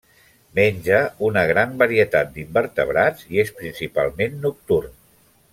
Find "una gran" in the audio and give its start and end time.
1.27-1.75